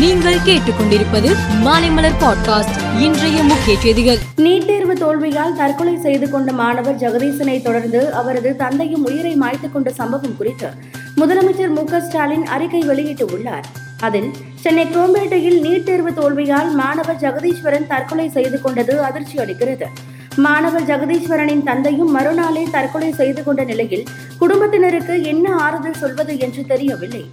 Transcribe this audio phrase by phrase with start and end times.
[0.00, 3.00] நீங்கள் கேட்டுக்கொண்டிருப்பது மாலைமலர் பாட்காஸ்ட்.
[3.00, 4.18] இன்றைய முக்கிய செய்திகள்.
[4.36, 10.36] நீட் தேர்வு தோல்வியால் தற்கொலை செய்து கொண்ட மாணவர் ஜெகதீசனை தொடர்ந்து அவரது தந்தையும் உயிரை மாய்த்துக் கொண்ட சம்பவம்
[10.36, 10.68] குறித்து
[11.16, 13.62] முதலமைச்சர் மு ஸ்டாலின் அறிக்கை வெளியிட்டுள்ளார்
[14.00, 19.84] அதில் சென்னை குரோம்பேட்டையில் நீட் தேர்வு தோல்வியால் மாணவர் ஜெகதீஸ்வரன் தற்கொலை செய்து கொண்டது அதிர்ச்சி அளிக்கிறது.
[20.36, 24.06] மாணவர் ஜெகதீஸ்வரனின் தந்தையும் மறுநாளே தற்கொலை செய்து கொண்ட நிலையில்
[24.38, 27.24] குடும்பத்தினருக்கு என்ன ஆறுதல் சொல்வது என்று தெரியவில்லை.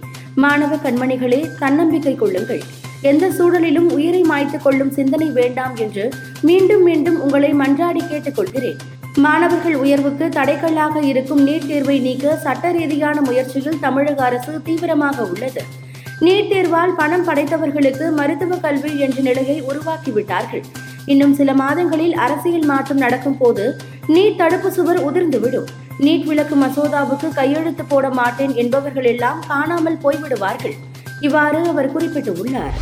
[0.42, 2.62] மாணவ கண்மணிகளே தன்னம்பிக்கை கொள்ளுங்கள்.
[3.00, 6.04] எந்த சூழலிலும் உயிரை மாய்த்துக் கொள்ளும் சிந்தனை வேண்டாம் என்று
[6.42, 8.78] மீண்டும் மீண்டும் உங்களை மன்றாடி கேட்டுக்கொள்கிறேன்.
[9.16, 15.64] மாணவர்கள் உயர்வுக்கு தடைக்கல்லாக இருக்கும் நீட் தேர்வை நீக்க சட்ட ரீதியான முயற்சியில் தமிழக அரசு தீவிரமாக உள்ளது.
[16.20, 20.64] நீட் தேர்வால் பணம் படைத்தவர்களுக்கு மருத்துவ கல்வி என்ற நிலையை உருவாக்கிவிட்டார்கள்.
[21.12, 23.64] இன்னும் சில மாதங்களில் அரசியல் மாற்றம் நடக்கும் போது
[24.14, 25.68] நீட் தடுப்பு சுவர் உதிர்ந்துவிடும்.
[25.98, 30.76] நீட் விளக்கு மசோதாவுக்கு கையெழுத்து போட மாட்டேன் என்பவர்கள் எல்லாம் காணாமல் போய்விடுவார்கள்.
[31.20, 32.76] இவ்வாறு அவர் குறிப்பிட்டுள்ளார்.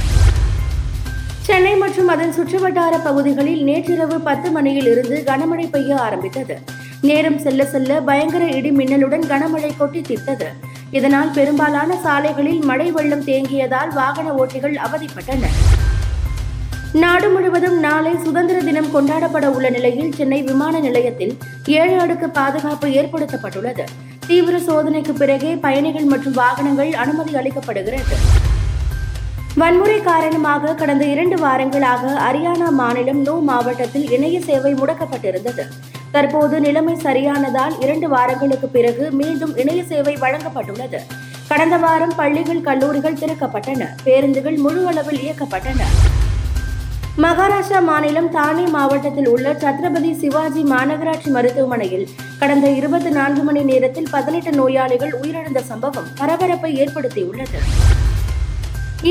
[1.40, 6.56] சென்னை மற்றும் அதன் சுற்றுவட்டார பகுதிகளில் நேற்றிரவு பத்து மணியில் இருந்து கனமழை பெய்ய ஆரம்பித்தது.
[7.00, 10.48] நேரம் செல்ல செல்ல பயங்கர இடி மின்னலுடன் கனமழை கொட்டி தீர்த்தது.
[10.90, 15.58] இதனால் பெரும்பாலான சாலைகளில் மழை வெள்ளம் தேங்கியதால் வாகன ஓட்டிகள் அவதிப்பட்டனர்.
[16.92, 23.84] நாடு முழுவதும் நாளை சுதந்திர தினம் கொண்டாடப்பட உள்ள நிலையில் சென்னை விமான நிலையத்தில் ஏழு அடுக்கு பாதுகாப்பு ஏற்படுத்தப்பட்டுள்ளது.
[24.26, 28.16] தீவிர சோதனைக்கு பிறகே பயணிகள் மற்றும் வாகனங்கள் அனுமதி அளிக்கப்படுகிறது.
[29.54, 35.64] வன்முறை காரணமாக கடந்த இரண்டு வாரங்களாக அரியானா மாநிலம் நூ மாவட்டத்தில் இணைய சேவை முடக்கப்பட்டிருந்தது.
[36.10, 41.00] தற்போது நிலைமை சரியானதால் இரண்டு வாரங்களுக்கு பிறகு மீண்டும் இணைய சேவை வழங்கப்பட்டுள்ளது.
[41.48, 43.88] கடந்த வாரம் பள்ளிகள் கல்லூரிகள் திறக்கப்பட்டன.
[44.04, 45.82] பேருந்துகள் முழு அளவில் இயக்கப்பட்டன.
[47.24, 52.08] மகாராஷ்டிரா மாநிலம் தானே மாவட்டத்தில் உள்ள சத்ரபதி சிவாஜி மாநகராட்சி மருத்துவமனையில்
[52.40, 57.60] கடந்த இருபத்தி நான்கு மணி நேரத்தில் பதினெட்டு நோயாளிகள் உயிரிழந்த சம்பவம் பரபரப்பை ஏற்படுத்தியுள்ளது.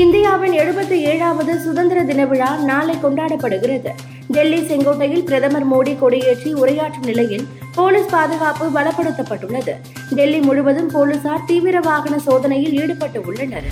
[0.02, 3.92] இந்தியாவின் எழுபத்தி ஏழாவது சுதந்திர தின விழா நாளை கொண்டாடப்படுகிறது.
[4.28, 9.74] டெல்லி செங்கோட்டையில் பிரதமர் மோடி கொடியேற்றி உரையாற்றும் நிலையில் போலீஸ் பாதுகாப்பு பலப்படுத்தப்பட்டுள்ளது.
[10.14, 13.70] டெல்லி முழுவதும் போலீசார் தீவிர வாகன சோதனையில் ஈடுபட்டு உள்ளனர்.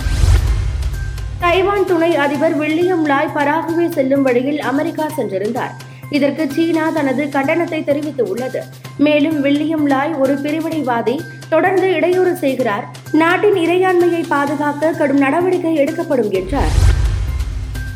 [1.39, 5.73] தைவான் துணை அதிபர் வில்லியம் லாய் பராகுவே செல்லும் வழியில் அமெரிக்கா சென்றிருந்தார்.
[6.09, 8.61] இதற்கு சீனா தனது கண்டனத்தை தெரிவித்துள்ளது.
[8.97, 11.15] மேலும் வில்லியம் லாய் ஒரு பிரிவினைவாதி
[11.49, 12.85] தொடர்ந்து இடையூறு செய்கிறார்.
[13.11, 16.73] நாட்டின் இறையாண்மையை பாதுகாக்க கடும் நடவடிக்கை எடுக்கப்படும் என்றார்.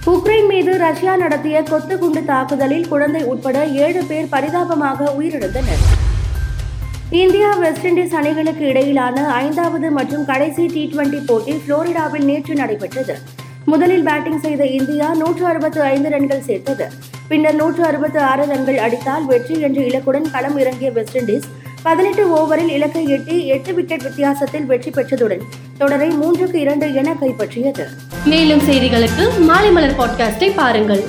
[0.05, 5.83] உக்ரைன் மீது ரஷ்யா நடத்திய கொத்து குண்டு தாக்குதலில் குழந்தை உட்பட ஏழு பேர் பரிதாபமாக உயிரிழந்தனர்.
[7.17, 13.15] இந்தியா வெஸ்ட் இண்டீஸ் அணிகளுக்கு இடையிலான ஐந்தாவது மற்றும் கடைசி டி டுவெண்டி போட்டி புளோரிடாவில் நேற்று நடைபெற்றது.
[13.65, 16.87] முதலில் பேட்டிங் செய்த இந்தியா நூற்று அறுபத்து ஐந்து ரன்கள் சேர்த்தது.
[17.27, 21.47] பின்னர் நூற்று அறுபத்து ஆறு ரன்கள் அடித்தால் வெற்றி என்ற இலக்குடன் களம் இறங்கிய வெஸ்ட் இண்டீஸ்
[21.83, 25.43] பதினெட்டு ஓவரில் இலக்கை எட்டி எட்டு விக்கெட் வித்தியாசத்தில் வெற்றி பெற்றதுடன்
[25.77, 27.87] தொடரை மூன்றுக்கு இரண்டு என கைப்பற்றியது.
[28.25, 31.03] மேலும் செய்திகளுக்கு மாலை மலர் பாட்காஸ்டை பாருங்கள்.